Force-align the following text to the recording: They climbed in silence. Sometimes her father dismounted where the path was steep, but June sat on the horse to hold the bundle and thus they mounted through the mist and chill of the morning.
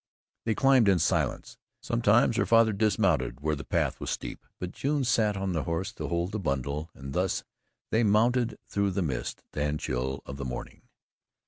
They 0.45 0.55
climbed 0.55 0.89
in 0.89 0.97
silence. 0.97 1.59
Sometimes 1.79 2.35
her 2.37 2.45
father 2.47 2.73
dismounted 2.73 3.39
where 3.41 3.55
the 3.55 3.63
path 3.63 3.99
was 3.99 4.09
steep, 4.09 4.47
but 4.57 4.71
June 4.71 5.03
sat 5.03 5.37
on 5.37 5.53
the 5.53 5.65
horse 5.65 5.93
to 5.93 6.07
hold 6.07 6.31
the 6.31 6.39
bundle 6.39 6.89
and 6.95 7.13
thus 7.13 7.43
they 7.91 8.01
mounted 8.03 8.57
through 8.67 8.93
the 8.93 9.03
mist 9.03 9.43
and 9.53 9.79
chill 9.79 10.23
of 10.25 10.37
the 10.37 10.43
morning. 10.45 10.81